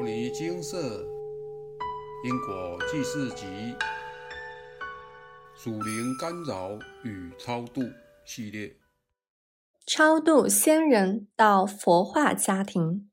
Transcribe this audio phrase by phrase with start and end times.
[0.00, 1.04] 摩尼金色
[2.24, 3.44] 因果记事集
[5.54, 7.82] 属灵干扰与超度
[8.24, 8.78] 系列。
[9.84, 13.10] 超度先人到佛化家庭。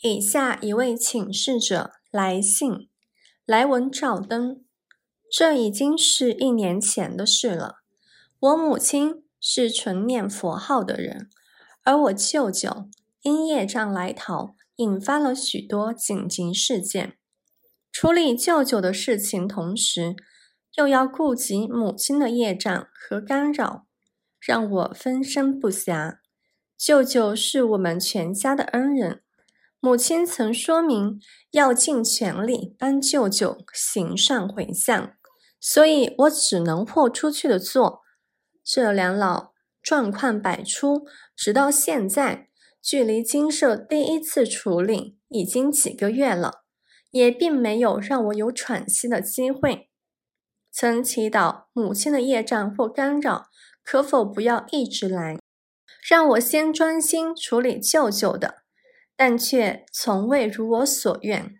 [0.00, 2.88] 以下一位请示者来信，
[3.44, 4.64] 来文照灯。
[5.30, 7.76] 这已经是一年前的事了。
[8.40, 11.30] 我母亲是纯念佛号的人，
[11.84, 12.88] 而我舅舅
[13.22, 14.56] 因业障来逃。
[14.76, 17.16] 引发了许多紧急事件，
[17.90, 20.14] 处理舅舅的事情同时，
[20.76, 23.86] 又要顾及母亲的业障和干扰，
[24.38, 26.18] 让我分身不暇。
[26.76, 29.22] 舅舅是我们全家的恩人，
[29.80, 31.18] 母亲曾说明
[31.52, 35.14] 要尽全力帮舅舅行善回向，
[35.58, 38.02] 所以我只能豁出去的做。
[38.62, 39.52] 这两老
[39.82, 42.50] 状况百出，直到现在。
[42.86, 46.62] 距离金舍第一次处理已经几个月了，
[47.10, 49.90] 也并没有让我有喘息的机会。
[50.70, 53.48] 曾祈祷母亲的业障或干扰，
[53.82, 55.36] 可否不要一直来，
[56.08, 58.58] 让我先专心处理舅舅的，
[59.16, 61.56] 但却从未如我所愿。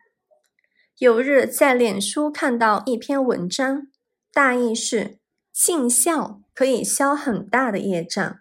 [0.98, 3.88] 有日在脸书看到一篇文章，
[4.32, 5.18] 大意是
[5.52, 8.38] 尽孝可以消很大的业障。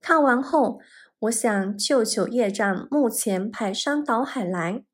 [0.00, 0.80] 看完后。
[1.20, 4.84] 我想，舅舅业障目前排山倒海来，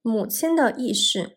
[0.00, 1.36] 母亲的意识，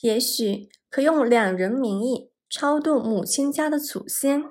[0.00, 4.44] 也许可用两人名义超度母亲家的祖先，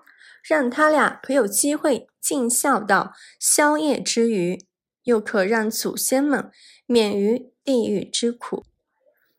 [0.43, 4.63] 让他俩可有机会尽孝道消业之余，
[5.05, 6.52] 又可让祖先们
[6.85, 8.63] 免于地狱之苦。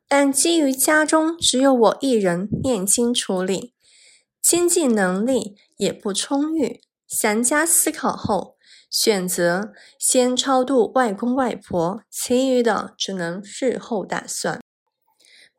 [0.08, 3.72] 但基于家中只有我一人念经处理，
[4.42, 8.56] 经济能力也不充裕，详加思考后。
[8.90, 14.60] 选择先超度外公外婆，其余的只能日后打算。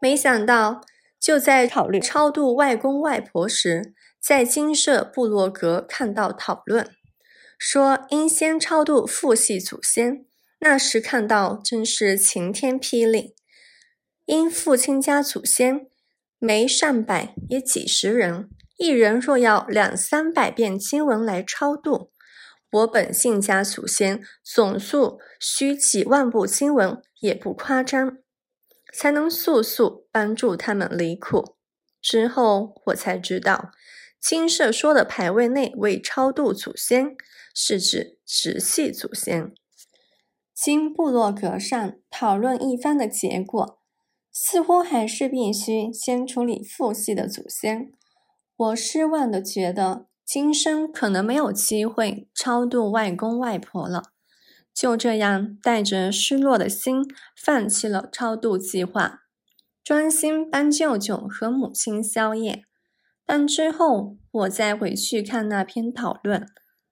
[0.01, 0.81] 没想到，
[1.19, 6.89] 就在考虑超度外公外婆时，在金舍部落格看到讨论，
[7.57, 10.25] 说应先超度父系祖先。
[10.59, 13.33] 那时看到真是晴天霹雳，
[14.25, 15.87] 因父亲家祖先
[16.37, 22.11] 没上百也几十人，一人若要两三百遍经文来超度。
[22.71, 28.17] 我本姓家祖先总数需几万部经文，也不夸张，
[28.93, 31.57] 才能速速帮助他们离苦。
[32.01, 33.71] 之后我才知道，
[34.21, 37.17] 金舍说的牌位内为超度祖先，
[37.53, 39.53] 是指直系祖先。
[40.53, 43.79] 经部落格上讨论一番的结果，
[44.31, 47.91] 似乎还是必须先处理父系的祖先。
[48.55, 50.10] 我失望的觉得。
[50.33, 54.13] 今生可能没有机会超度外公外婆了，
[54.73, 57.03] 就这样带着失落的心
[57.35, 59.23] 放弃了超度计划，
[59.83, 62.63] 专心帮舅舅和母亲宵夜。
[63.25, 66.47] 但之后我再回去看那篇讨论，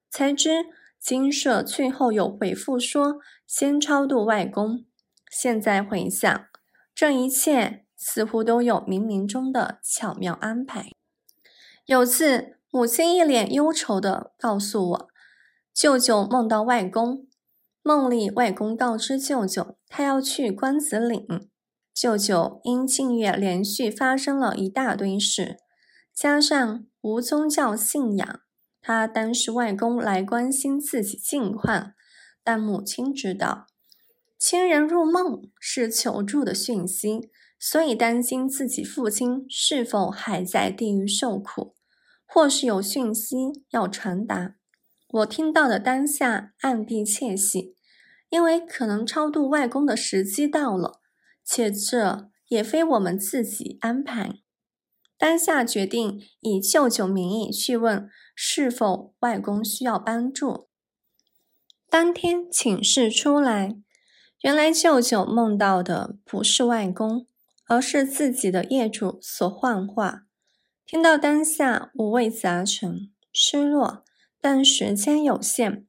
[0.09, 0.65] 才知
[0.99, 4.83] 金舍最后有回复说先超度外公。
[5.31, 6.45] 现在回想，
[6.93, 10.89] 这一切似乎都有冥冥中的巧妙安排。
[11.85, 12.58] 有次。
[12.71, 15.07] 母亲一脸忧愁地告诉我，
[15.73, 17.25] 舅舅梦到外公，
[17.81, 21.49] 梦里外公告知舅舅，他要去关子岭。
[21.95, 25.57] 舅舅因近月连续发生了一大堆事，
[26.13, 28.41] 加上无宗教信仰，
[28.79, 31.93] 他当时外公来关心自己近况，
[32.43, 33.65] 但母亲知道
[34.37, 41.75] 亲人入梦是求助的讯息，所以担心自己父亲是否还在地狱受苦。
[42.31, 44.53] 或是有讯息要传达，
[45.09, 47.75] 我听到的当下暗地窃喜，
[48.29, 51.01] 因为可能超度外公的时机到了，
[51.43, 54.35] 且这也非我们自己安排。
[55.17, 60.69] 当下决定以舅舅名义去问是否外公需要帮助。
[61.89, 63.75] 当天请示出来，
[64.41, 67.25] 原来舅舅梦到的不是外公，
[67.65, 70.27] 而是自己的业主所幻化。
[70.91, 74.03] 听到当下五味杂陈，失落，
[74.41, 75.85] 但时间有限，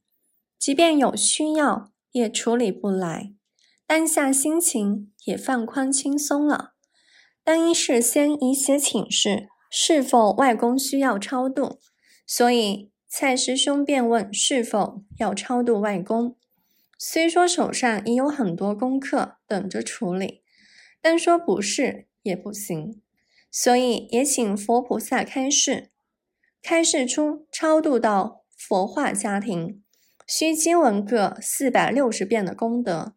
[0.59, 3.33] 即便有需要，也处理不来。
[3.87, 6.73] 当下心情也放宽轻松了。
[7.43, 11.79] 但因事先已写请示，是否外公需要超度，
[12.27, 16.37] 所以蔡师兄便问是否要超度外公。
[16.99, 20.43] 虽说手上已有很多功课等着处理，
[21.01, 23.01] 但说不是也不行。
[23.51, 25.91] 所以也请佛菩萨开示，
[26.61, 29.83] 开示出超度到佛化家庭，
[30.25, 33.13] 需经文各四百六十遍的功德，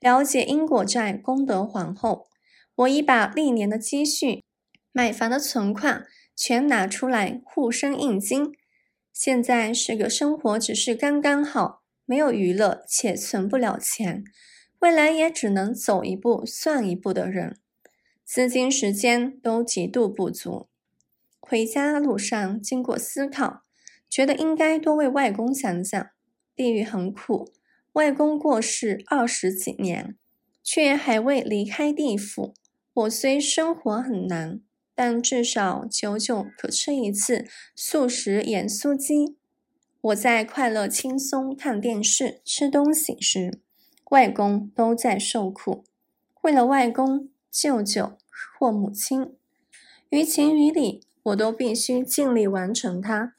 [0.00, 2.26] 了解因果债功德还后，
[2.74, 4.42] 我已把历年的积蓄、
[4.90, 6.04] 买房的存款
[6.34, 8.52] 全拿出来护身印金。
[9.12, 14.24] 现在是个生活只是刚刚好，没有娱乐且存不了钱，
[14.80, 17.58] 未来也只能走一步算一步的人，
[18.26, 20.66] 资金时间都极度不足。
[21.40, 23.62] 回家路上经过思考，
[24.10, 26.10] 觉得应该多为外公想想。
[26.54, 27.52] 地狱很苦，
[27.92, 30.16] 外公过世二十几年，
[30.62, 32.52] 却还未离开地府。
[32.92, 34.60] 我虽生活很难。
[34.98, 37.44] 但至少久久可吃一次
[37.74, 39.36] 素食盐酥鸡。
[40.00, 43.60] 我在快乐轻松看电视、吃东西时，
[44.10, 45.84] 外公都在受苦。
[46.40, 48.18] 为了外公、舅舅
[48.58, 49.34] 或母亲，
[50.10, 53.32] 于情于理，我都必须尽力完成它，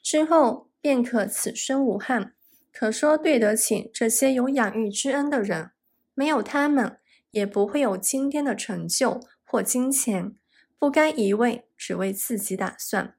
[0.00, 2.34] 之后便可此生无憾，
[2.72, 5.72] 可说对得起这些有养育之恩的人。
[6.14, 6.98] 没有他们，
[7.32, 10.36] 也不会有今天的成就或金钱。
[10.78, 13.16] 不该一味只为自己打算。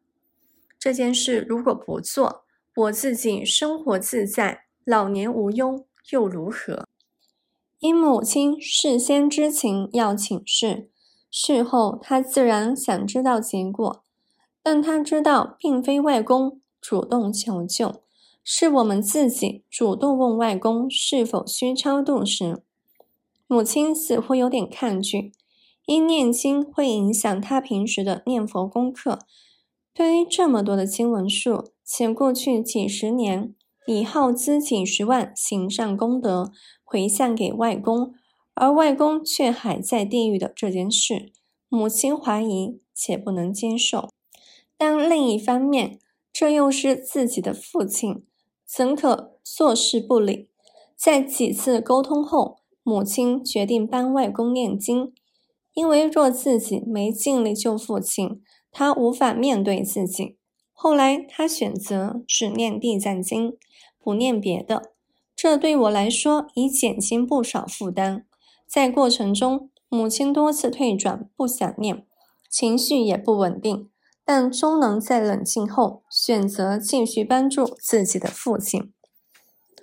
[0.80, 6.88] 这件事如果不做，我自己生活自在，老年无忧又如何？
[7.80, 10.90] 因母亲事先知情要请示，
[11.30, 14.04] 事后他自然想知道结果，
[14.64, 18.02] 但他知道并非外公主动求救，
[18.44, 22.64] 是我们自己主动问外公是否需超度时，
[23.48, 25.32] 母亲似乎有点抗拒。
[25.86, 29.20] 因念经会影响他平时的念佛功课，
[29.94, 33.54] 对于这么多的经文数，且过去几十年
[33.88, 36.52] 以耗资几十万行善功德
[36.84, 38.14] 回向给外公，
[38.54, 41.32] 而外公却还在地狱的这件事，
[41.70, 44.10] 母亲怀疑且不能接受。
[44.78, 46.00] 但另一方面，
[46.34, 48.24] 这又是自己的父亲，
[48.66, 50.50] 怎可坐视不理？
[50.96, 55.14] 在几次沟通后，母亲决定帮外公念经。
[55.74, 58.42] 因为若自己没尽力救父亲，
[58.72, 60.38] 他无法面对自己。
[60.72, 63.58] 后来他选择只念地藏经，
[64.06, 64.92] 不念别的，
[65.36, 68.28] 这对我来说已减轻不少负担。
[68.68, 72.06] 在过程中，母亲多次退转，不想念，
[72.48, 73.90] 情绪也不稳定，
[74.24, 78.94] 但终能在冷静后选择继续帮助自己的父亲。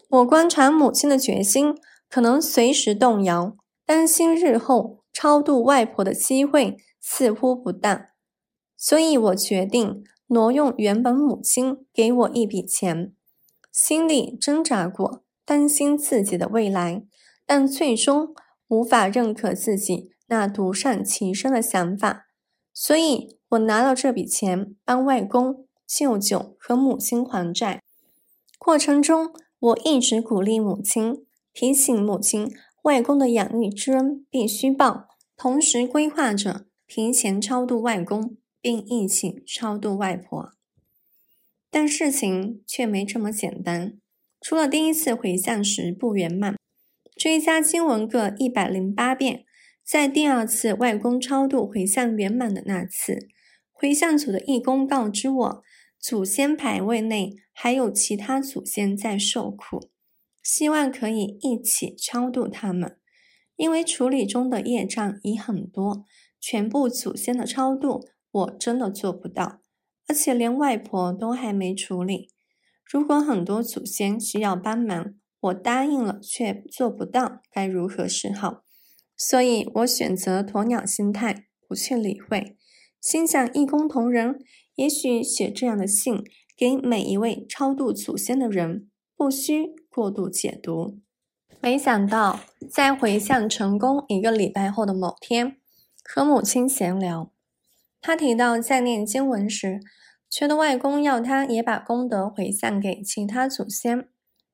[0.09, 1.75] 我观察母亲的决心，
[2.09, 5.03] 可能随时动摇，担心日后。
[5.15, 8.13] 超度外婆的机会似乎不大，
[8.79, 13.13] 所以我决定挪用原本母亲给我一笔钱。
[13.73, 17.03] 心里挣扎过，担心自己的未来，
[17.47, 18.35] 但最终
[18.69, 22.27] 无法认可自己那独善其身的想法，
[22.75, 27.83] 所以我拿了这笔钱帮外公、舅舅和母亲还债。
[28.59, 32.51] 过程中，我一直鼓励母亲，提醒母亲。
[32.83, 40.51] 外公的养育之恩必须报，同时规划着提前超度外公，并一起超度外婆。
[41.73, 43.95] 但事情却没这么简单。
[44.43, 46.55] 除了第一次回向时不圆满，
[47.17, 49.47] 追加经文各一百零八遍，
[49.83, 53.27] 在第二次外公超度回向圆满的那次，
[53.73, 55.63] 回向组的义工告知我，
[55.99, 59.89] 祖先牌位内还有其他祖先在受苦。
[60.43, 62.99] 希望可以一起超度他们，
[63.57, 66.05] 因为处理中的业障已很多，
[66.39, 69.62] 全部祖先的超度我真的做不到，
[70.13, 72.29] 而且连外婆都还没处理。
[72.85, 78.63] 如果很多祖先需要帮忙，我答应了却做不到，该如何是好？
[79.17, 82.59] 所以我选择鸵鸟心态，不去理会，
[83.01, 84.39] 心想义工同仁，
[84.75, 86.23] 也许写这样的信
[86.55, 89.75] 给每一位超度祖先的人，不需。
[89.89, 90.99] 过度解读，
[91.61, 92.41] 没想到
[92.71, 95.57] 在回向成功一个礼拜后的某天，
[96.05, 97.31] 和母亲闲聊，
[98.01, 99.81] 他提到在念经文时，
[100.33, 104.09] 觉得外公要他也把功德回向给其他祖先。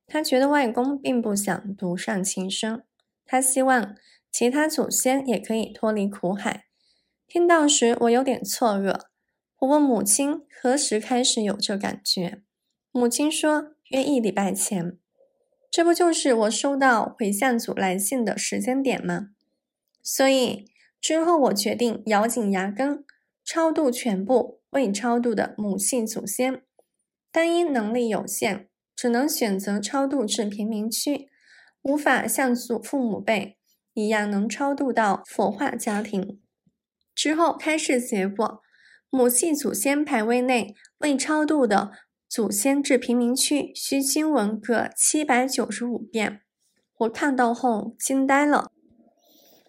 [0.08, 2.82] 他觉得外公并不想独善其身，
[3.24, 3.94] 他希望
[4.28, 6.64] 其他祖先也可以脱离苦海。
[7.28, 9.02] 听到时，我有点错愕。
[9.60, 12.42] 我问母亲何时开始有这感觉，
[12.90, 14.98] 母亲说约一礼拜前。
[15.70, 19.28] 这不就是我收到回向组来信的时间点吗？
[20.02, 23.04] 所以之后我决定咬紧牙根
[23.44, 26.62] 超度全部未超度的母系祖先，
[27.32, 31.28] 但因能力有限，只能选择超度至贫民区，
[31.82, 33.58] 无法像祖父母辈
[33.94, 36.40] 一样能超度到佛化家庭。
[37.14, 38.60] 之后开示结果，
[39.10, 41.92] 母系祖先牌位内未超度的。
[42.28, 46.42] 祖先至贫民区需经文各七百九十五遍，
[46.98, 48.70] 我看到后惊呆了。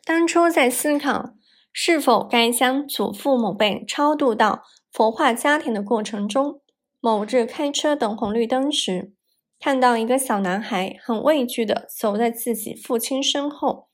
[0.04, 1.36] 当初在思考
[1.72, 6.62] 是否该将祖父母辈超度到佛化家庭的过程中，
[7.00, 9.14] 某日开车等红绿灯时，
[9.60, 13.88] 看到一个小男孩很畏惧地走在自己父亲身后。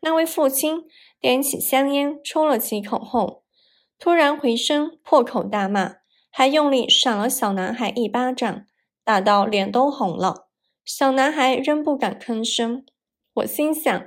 [0.00, 0.82] 那位父亲
[1.18, 3.44] 点起香烟，抽了几口后，
[3.98, 5.94] 突然回身破口大骂，
[6.30, 8.66] 还用力赏了小男孩一巴掌，
[9.02, 10.48] 打到脸都红了。
[10.84, 12.84] 小男孩仍不敢吭声。
[13.34, 14.04] 我心想。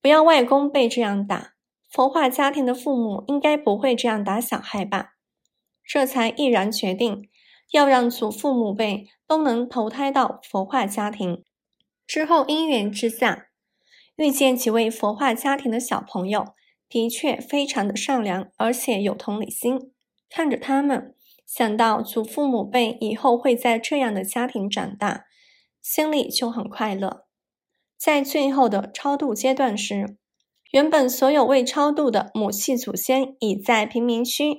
[0.00, 1.52] 不要外公被这样打，
[1.90, 5.16] 佛化家庭的父母应该不会这样打小孩吧？
[5.84, 7.28] 这才毅然决定
[7.70, 11.44] 要让祖父母辈都能投胎到佛化家庭。
[12.06, 13.48] 之后因缘之下，
[14.16, 16.54] 遇见几位佛化家庭的小朋友，
[16.88, 19.92] 的确非常的善良，而且有同理心。
[20.28, 21.14] 看着他们，
[21.46, 25.26] 想到祖父母辈以后会在这样的家庭长大，
[25.80, 27.26] 心里就很快乐。
[27.96, 30.16] 在最后的超度阶段时，
[30.72, 34.56] 原本所有未超度的母系祖先已在贫民区，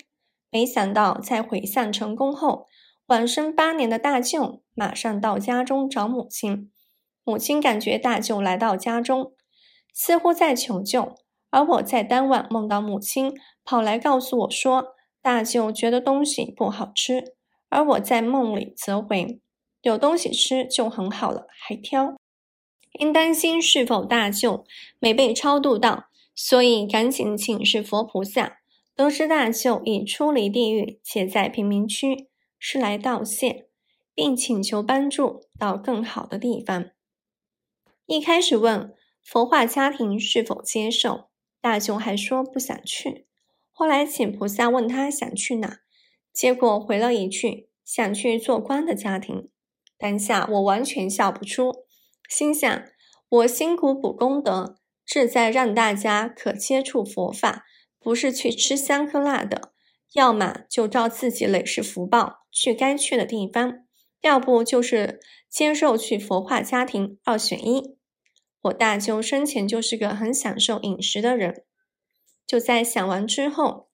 [0.51, 2.67] 没想到在毁散成功后，
[3.07, 6.69] 晚生八年的大舅马上到家中找母亲。
[7.23, 9.31] 母亲感觉大舅来到家中，
[9.93, 11.15] 似乎在求救，
[11.49, 17.35] 而我在当晚梦到母亲跑来告诉我说，大舅觉得东西不好吃，
[17.69, 19.39] 而我在梦里则回，
[19.81, 22.15] 有东西吃就很好了，还挑。
[22.99, 24.65] 因担心是否大舅
[24.99, 26.05] 没被超度到，
[26.35, 28.60] 所以赶紧请示佛菩萨。
[28.95, 32.29] 得知大舅已出离地狱，且在贫民区，
[32.59, 33.67] 是来道谢，
[34.13, 36.91] 并请求帮助到更好的地方。
[38.05, 38.93] 一开始问
[39.23, 41.29] 佛化家庭是否接受，
[41.61, 43.27] 大舅还说不想去。
[43.71, 45.79] 后来请菩萨问他想去哪，
[46.33, 49.49] 结果回了一句想去做官的家庭。
[49.97, 51.85] 当下我完全笑不出。
[52.27, 52.83] 心想：
[53.29, 57.65] 我辛苦补功德，志在让大家可接触佛法，
[58.01, 59.71] 不是去吃香喝辣的。
[60.13, 63.85] 要么就照自己累世福报去该去的地方，
[64.21, 67.95] 要不就是接受去佛化家庭，二选一。
[68.63, 71.63] 我大舅生前就是个很享受饮食的人。
[72.45, 73.87] 就在想完之后，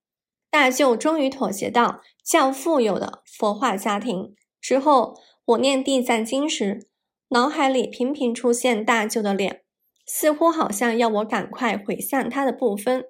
[0.49, 4.33] 大舅终于妥协到较富有的佛化家庭。
[4.59, 6.87] 之后，我念地藏经时。
[7.29, 9.61] 脑海里频频出现大舅的脸，
[10.05, 13.03] 似乎好像要我赶快回向他的部分，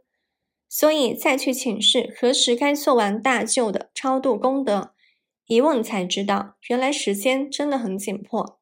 [0.70, 4.94] 所以再去请示何时该做完大舅的超度功德。
[5.46, 8.60] 一问才知道，原来时间真的很紧迫。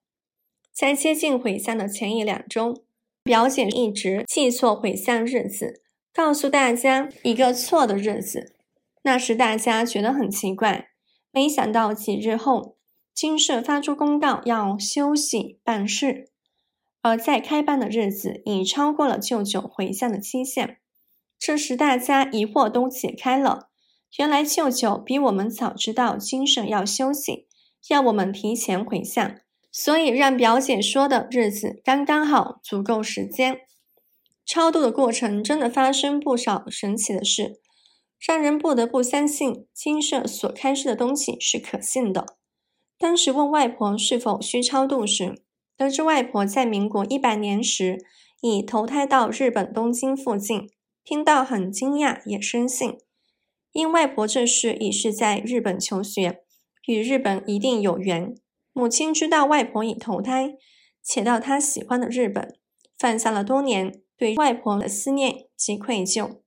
[0.72, 2.84] 在接近回向的前一两周，
[3.24, 5.82] 表姐一直记错回向日子，
[6.14, 8.56] 告诉大家一个错的日子。
[9.04, 10.90] 那时大家觉得很奇怪，
[11.32, 12.76] 没想到几日后。
[13.14, 16.30] 金社发出公告，要休息办事，
[17.02, 20.80] 而在开办的日子已超过了舅舅回向的期限。
[21.38, 23.70] 这时，大家疑惑都解开了。
[24.18, 27.48] 原来舅舅比我们早知道金社要休息，
[27.89, 29.36] 要我们提前回向，
[29.72, 33.60] 所以让表姐说的日子刚刚好，足够时间。
[34.46, 37.60] 超度的过程真的发生不少神奇的事，
[38.25, 42.38] 让人不得不相信金社所开示的东西是可信的。
[42.98, 45.44] 当时问外婆是否需超度时，
[45.75, 47.98] 得知外婆在民国一百年时
[48.42, 50.70] 已投胎到日本东京附近，
[51.06, 52.98] 听到很惊讶，也深信。
[53.72, 56.42] 因外婆这时已是在日本求学，
[56.88, 58.36] 与日本一定有缘。
[58.74, 60.56] 母亲知道外婆已投胎，
[61.04, 62.58] 且到她喜欢的日本，
[62.98, 66.40] 放下了多年对外婆的思念及愧疚。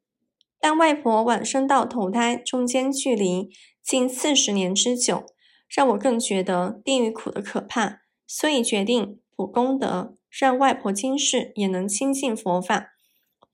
[0.60, 3.48] 但外婆往生到投胎中间距离
[3.82, 5.24] 近四十年之久。
[5.68, 12.92] 让我更觉得地狱苦的可怕，所以决定补功德，让外婆今世也能亲近佛法，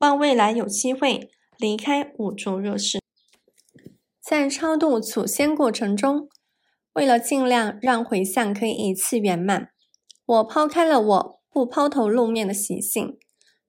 [0.05, 3.01] 望未来有机会离开五浊热世。
[4.21, 6.29] 在超度祖先过程中，
[6.93, 9.71] 为了尽量让回向可以一次圆满，
[10.27, 13.17] 我抛开了我不抛头露面的习性，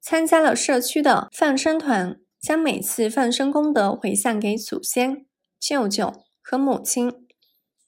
[0.02, 5.26] 参加了社区的放生团，将每次放生功德回向给祖先、
[5.58, 6.12] 舅舅
[6.42, 7.14] 和母亲。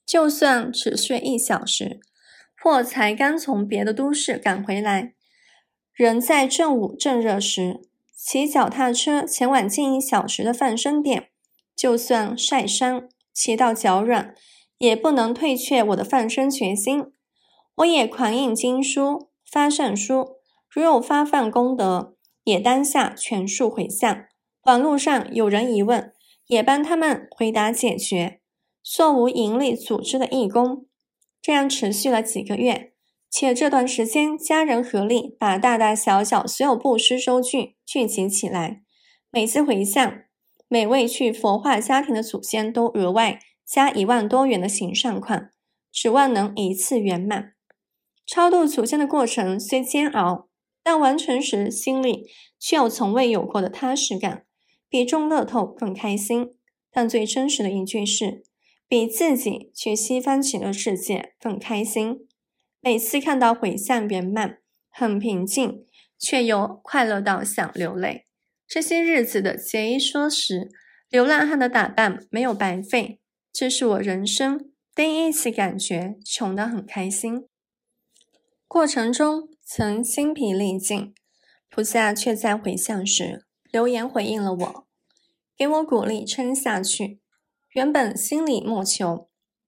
[0.05, 1.99] 就算只睡一小时，
[2.63, 5.13] 或才刚从别的都市赶回来，
[5.93, 7.81] 人在正午正热时，
[8.17, 11.29] 骑脚踏车前往近一小时的放生点，
[11.75, 14.33] 就算晒伤，骑到脚软，
[14.79, 17.13] 也不能退却我的放生决心。
[17.75, 24.25] 我也狂印经书、发善书，如有发放功德，也当下全数回向。
[24.63, 26.11] 网络上有人疑问，
[26.47, 28.41] 也帮他们回答解决。
[28.83, 30.87] 做无盈利组织的义工，
[31.39, 32.93] 这样持续了几个月。
[33.29, 38.81] 且这段时间家人合力把大大小小所有布施收据聚集起来，
[39.29, 40.21] 每次回向，
[40.67, 45.51] 每位去佛化家庭的祖先都额外加一万多元的行善款，
[45.91, 47.53] 指望能一次圆满。
[48.25, 50.47] 超度祖先的过程虽煎熬，
[50.83, 52.25] 但完成时心里
[52.59, 54.45] 却有从未有过的踏实感，
[54.89, 56.55] 比中乐透更开心。
[56.91, 58.43] 但最真实的一句是，
[58.87, 62.26] 比自己去西方极乐世界更开心。
[62.87, 65.85] 每次看到回向圆满，很平静，
[66.17, 68.27] 却又快乐到想流泪。
[68.65, 70.69] 这些日子的节衣缩食，
[71.09, 73.19] 流浪汉的打扮没有白费。
[73.51, 77.49] 这是我人生第一次感觉穷得很开心。
[78.69, 81.13] 过程中曾精疲力尽，
[81.69, 84.87] 菩萨却在回向时留言回应了我，
[85.57, 87.19] 给我鼓励撑下去。
[87.71, 89.26] 原本心里莫求，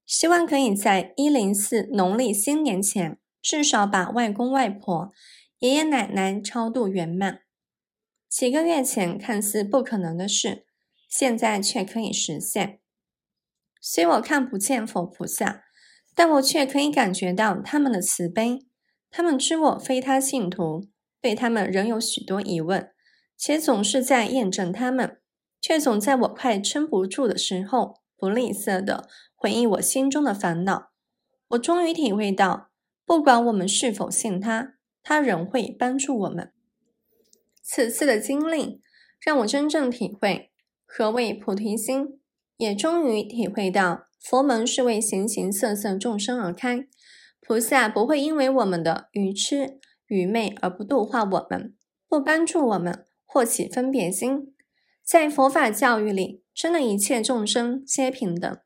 [0.10, 5.14] 希望可以在一零四农历新年前，至少把外公外婆、
[5.60, 7.42] 爷爷奶奶超度圆满。
[8.28, 10.66] 几个月前看似不可能的事，
[11.08, 12.80] 现在却可以实现。
[13.80, 15.66] 虽我看不见佛菩萨，
[16.16, 18.66] 但我却可以感觉到他们的慈悲。
[19.12, 20.88] 他们知我非他信徒，
[21.22, 22.90] 对他们仍有许多疑问，
[23.38, 25.20] 且总是在验证他们，
[25.62, 30.92] 却总在我快撑不住的时候，不吝啬的回应我心中的烦恼。
[31.50, 32.70] 我终于体会到，
[33.06, 36.52] 不管我们是否信他，他仍会帮助我们。
[37.64, 38.82] 此次的经历
[39.20, 40.52] 让我真正体会
[40.86, 42.20] 何谓菩提心，
[42.58, 46.88] 也终于体会到佛门是为形形色色众生而开。
[47.40, 51.76] 菩萨不会因为我们的愚痴愚昧而不度化我们，
[52.08, 54.54] 不帮助我们，或起分别心。
[55.04, 58.60] 在佛法教育里，真的一切众生皆平等。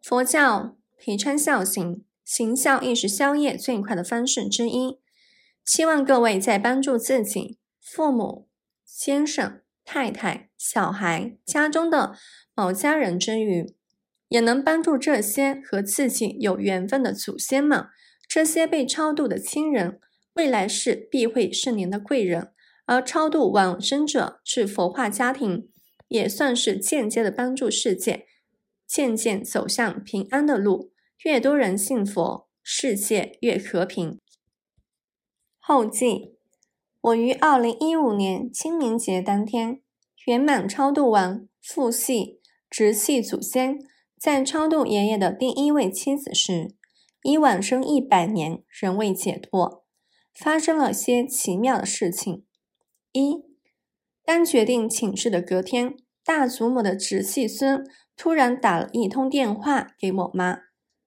[0.00, 5.00] 佛教提倡孝行，行孝亦是消业最快的方式之一。
[5.64, 8.46] 希望各位在帮助自己、父母、
[8.84, 12.14] 先生、太太、小孩、家中的
[12.54, 13.74] 某家人之余。
[14.28, 17.86] 也能帮助这些和自己有缘分的祖先们，
[18.28, 19.98] 这些被超度的亲人，
[20.34, 22.52] 未来世必会圣灵的贵人。
[22.86, 25.68] 而超度往生者是佛化家庭，
[26.12, 28.26] 也算是间接的帮助世界
[28.86, 30.92] 渐渐走向平安的路。
[31.24, 34.20] 越多人信佛，世界越和平。
[35.58, 36.36] 后记：
[37.00, 39.80] 我于二零一五年清明节当天
[40.26, 43.78] 圆满超度完父系、直系祖先。
[44.18, 46.74] 在超度爷爷的第一位妻子时，
[47.22, 49.84] 已晚生一百年，仍未解脱。
[50.34, 52.44] 发生了些奇妙的事情。
[53.12, 53.44] 一，
[54.24, 57.84] 当决定请示的隔天，大祖母的直系孙
[58.16, 60.60] 突然打了一通电话给我妈，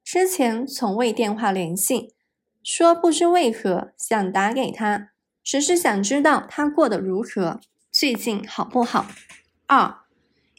[0.04, 2.14] 之前从未电话联系，
[2.64, 5.10] 说不知为何想打给她，
[5.44, 7.60] 只是想知道她过得如何，
[7.92, 9.08] 最近好不好。
[9.68, 10.00] 二。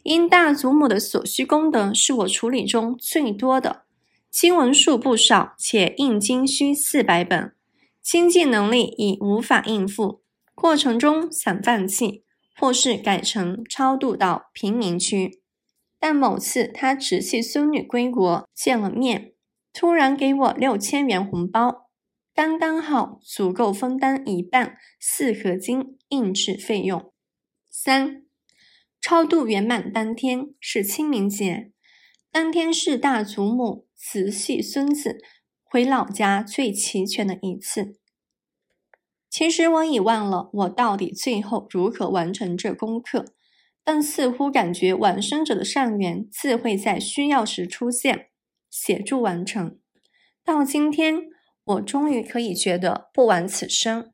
[0.03, 3.83] 因大祖母的所需功德是我处理中最多的，
[4.31, 7.53] 经文数不少，且印经需四百本，
[8.01, 10.21] 经济能力已无法应付，
[10.55, 12.23] 过程中想放弃，
[12.59, 15.41] 或是改成超度到贫民区。
[15.99, 19.33] 但某次他直系孙女归国见了面，
[19.73, 21.89] 突然给我六千元红包，
[22.33, 27.11] 刚刚好足够分担一半四合金印制费用。
[27.69, 28.23] 三。
[28.99, 31.71] 超度圆满当天是清明节，
[32.31, 35.19] 当天是大祖母慈系孙子
[35.63, 37.96] 回老家最齐全的一次。
[39.37, 43.35] 其实我已忘了我到底最后如何完成这功课，
[43.83, 48.29] 但似乎感觉往生者的善缘自会在需要时出现，
[48.71, 49.77] 协助完成。
[50.43, 51.25] 到今天，
[51.65, 54.11] 我终于可以觉得不枉此生，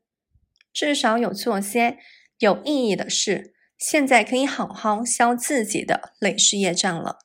[0.74, 1.96] 至少有做些
[2.40, 3.54] 有意义的事。
[3.78, 7.20] 现在可以好好消自己的累世业障了。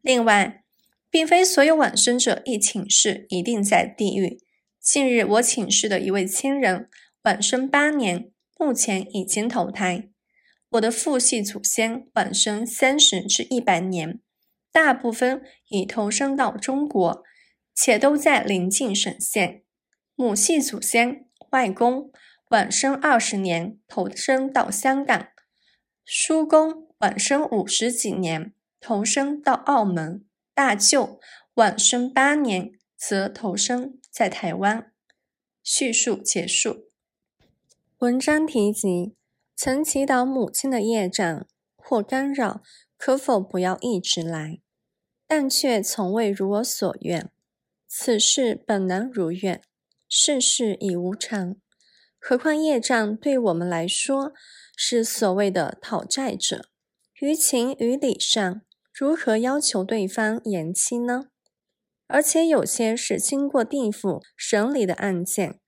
[0.00, 0.62] 另外，
[1.10, 4.38] 并非所有往生者一请示一定在地狱。
[4.80, 6.88] 近日我请示的一位亲人，
[7.24, 10.08] 晚生八年，目前已经投胎。
[10.70, 14.20] 我的父系祖先晚生三十至一百年，
[14.72, 17.22] 大部分已投生到中国，
[17.74, 19.64] 且都在临近省县。
[20.14, 22.10] 母系祖先外公
[22.48, 25.28] 晚生二十年，投生到香港。
[26.06, 31.20] 叔公晚生五十几年，投生到澳门；大舅
[31.54, 34.90] 晚生八年，则投生在台湾。
[35.62, 36.89] 叙述结束。
[38.00, 39.14] 文章提及
[39.54, 42.62] 曾祈祷母亲的业障或干扰，
[42.96, 44.62] 可否不要一直来？
[45.26, 47.30] 但却从未如我所愿。
[47.86, 49.60] 此事本难如愿。
[50.08, 51.56] 世事已无常，
[52.18, 54.32] 何况业障对我们来说
[54.74, 56.70] 是所谓的讨债者，
[57.20, 58.62] 于情于理上
[58.94, 61.26] 如何要求对方延期呢？
[62.06, 65.59] 而且有些是经过地府审理的案件，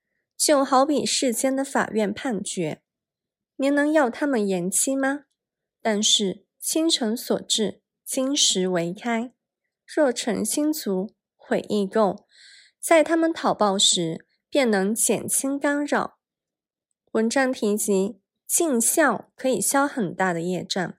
[0.45, 2.81] 就好比世间的法院判决，
[3.55, 5.23] 您能要他们延期吗？
[5.81, 9.31] 但是清诚所至，金石为开，
[9.85, 12.27] 若诚心足，悔意够，
[12.79, 14.25] 在他们讨报时。
[14.53, 16.19] 便能减轻干扰。
[17.13, 20.95] 文章提及尽孝可以消很大的业障，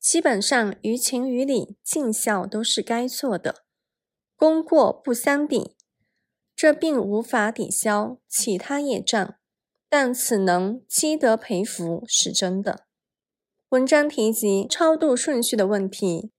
[0.00, 3.64] 基本上于情于理尽孝都是该做的，
[4.34, 5.76] 功过不相抵，
[6.58, 9.36] 这并无法抵消其他业障，
[9.88, 12.80] 但此能积德培福是真的。
[13.68, 16.32] 文章提及超度顺序的问题，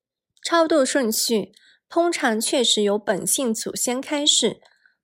[0.43, 1.53] 超度顺序
[1.87, 4.59] 通常确实由本性祖先开始。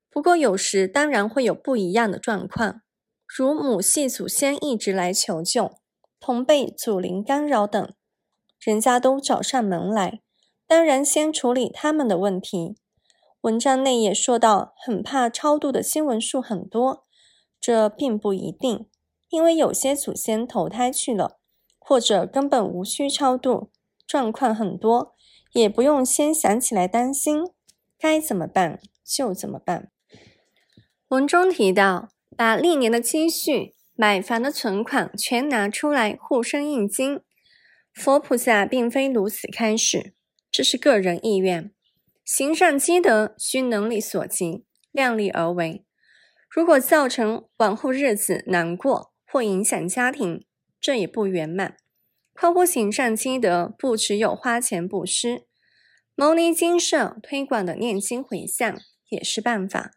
[0.10, 2.82] 不过有时当然会有不一样的状况，
[3.26, 5.78] 如母系祖先一直来求救，
[6.20, 7.94] 同辈祖灵干扰等，
[8.60, 10.20] 人家都找上门来，
[10.68, 12.76] 当然先处理他们的问题。
[13.46, 17.06] 文章内也说到，很怕超度的新闻数很多，
[17.62, 18.88] 这并不一定，
[19.30, 21.38] 因为有些祖先投胎去了，
[21.78, 23.70] 或者根本无需超度，
[24.08, 25.14] 状况很多，
[25.54, 27.44] 也不用先想起来担心，
[28.00, 29.92] 该怎么办就怎么办。
[31.10, 37.22] 文中提到，把历年的积蓄、买房的存款全拿出来护身印经。
[37.94, 40.16] 佛菩萨并非如此开始，
[40.50, 41.75] 这是个人意愿。
[42.26, 45.86] 行善积德需能力所及，量力而为。
[46.50, 50.44] 如果造成往后日子难过或影响家庭，
[50.82, 51.78] 这也不圆满。
[52.34, 55.46] 夸乎行善积德，不只有花钱布施，
[56.16, 59.92] 牟尼精舍推广的念经回向也是办法。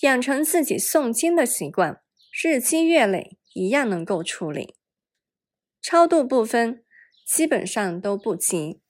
[0.00, 2.02] 养成自己诵经的习惯，
[2.42, 4.74] 日积月累，一样能够处理。
[5.80, 6.84] 超度部分
[7.26, 8.82] 基本上都不急，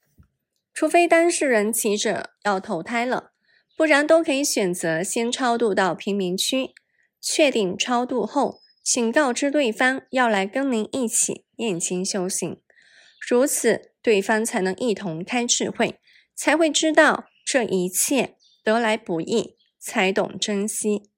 [0.77, 3.31] 除非当事人急着要投胎了，
[3.75, 6.75] 不然都可以选择先超度到贫民区。
[7.19, 12.61] 确定超度后，请告知对方要来跟您一起念经修行，
[13.27, 15.99] 如此对方才能一同开智慧，
[16.35, 19.57] 才会知道这一切得来不易。
[19.79, 21.09] 才懂珍惜。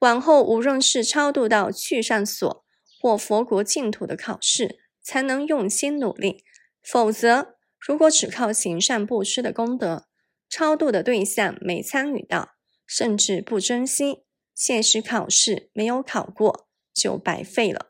[0.00, 2.64] 往后无论是超度到去上所
[3.00, 6.42] 或佛国净土的考试，才能用心努力；
[6.82, 10.06] 否则，如果只靠行善布施的功德，
[10.48, 12.50] 超度的对象没参与到，
[12.86, 17.86] 甚至不珍惜，现实考试没有考过，就白费了。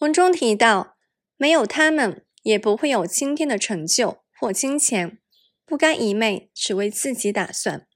[0.00, 0.96] 文中提到，
[1.36, 5.18] 没有他们，也不会有今天的成就或金钱，
[5.66, 7.86] 不该一昧只为自己打算。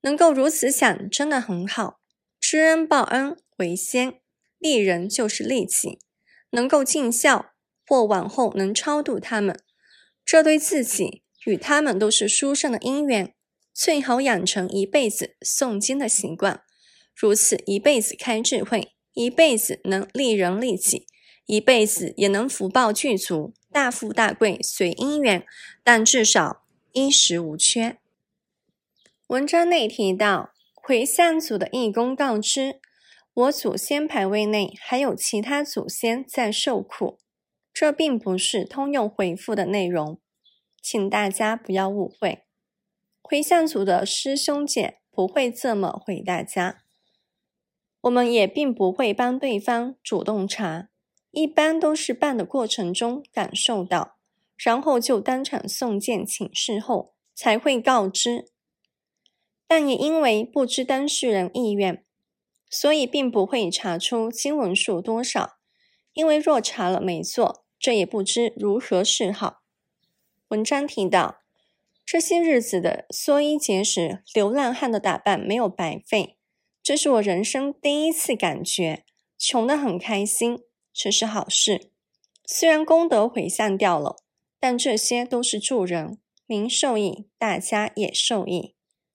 [0.00, 2.00] 能够如此想，真的很好。
[2.40, 4.20] 知恩报恩为先，
[4.58, 5.98] 利人就是利己。
[6.50, 7.52] 能够尽孝，
[7.86, 9.60] 或往后能超度他们，
[10.26, 13.32] 这对自己与他们都是殊胜的因缘。
[13.72, 16.62] 最好养成一辈子诵经的习惯，
[17.14, 21.06] 如此一辈子开智慧，一辈子能利人利己，
[21.44, 25.46] 一辈子也能福报具足，大富大贵随因缘，
[25.84, 27.98] 但至少衣食无缺。
[29.26, 32.80] 文章内提到，回向组的义工告知，
[33.34, 37.18] 我祖先牌位内还有其他祖先在受苦，
[37.78, 40.18] 这并不是通用回复的内容，
[40.80, 42.46] 请大家不要误会。
[43.20, 46.84] 回向组的师兄姐不会这么回大家，
[48.00, 50.88] 我们也并不会帮对方主动查，
[51.32, 54.16] 一般都是办的过程中感受到，
[54.56, 58.46] 然后就当场送件请示后才会告知。
[59.66, 62.02] 但也因为不知当事人意愿，
[62.70, 65.58] 所以并不会查出经文数多少。
[66.14, 69.62] 因为若查了没做，这也不知如何是好。
[70.48, 71.42] 文章提到，
[72.04, 76.36] 这些日子的缩衣节食、流浪汉的打扮没有白费。
[76.82, 79.04] 这是我人生第一次感觉
[79.38, 80.58] 穷得很开心，
[80.92, 81.92] 这是好事。
[82.44, 84.16] 虽然功德回向掉了，
[84.58, 86.18] 但这些都是助人，
[86.48, 88.74] 您受益，大家也受益。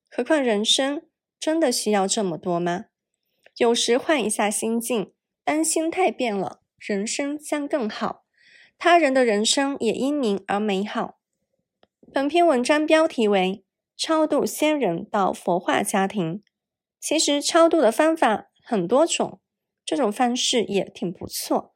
[0.10, 2.86] 何况人生真的需要这么多吗？
[3.58, 5.12] 有时换一下心境，
[5.44, 8.24] 当心态变了，人生将更好，
[8.84, 11.20] 他人的人生也因您而美好。
[12.12, 13.64] 本篇文章标题为
[13.96, 16.42] “超度仙人到佛化家庭”，
[17.00, 19.40] 其实超度的方法很多种，
[19.86, 21.76] 这种方式也挺不错，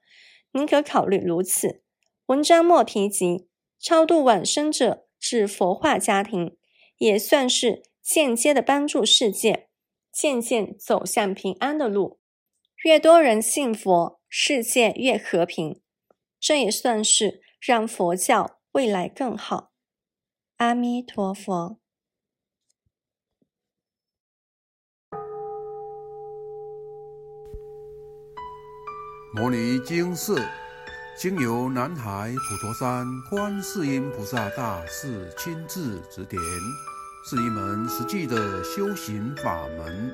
[0.52, 1.84] 您可考虑如此。
[2.26, 6.58] 文章末提及超度往生者至佛化家庭，
[6.98, 7.84] 也算是。
[8.02, 9.68] 间接的帮助世界，
[10.12, 12.20] 渐渐走向平安的路。
[12.84, 15.82] 越多人信佛，世界越和平。
[16.46, 19.72] 这也算是让佛教未来更好。
[20.58, 21.80] 阿弥陀佛。
[29.34, 30.40] 摩尼经寺
[31.18, 36.40] 经由南海普陀山观世音菩萨大士亲自指点，
[37.28, 40.14] 是一门实际的修行法门，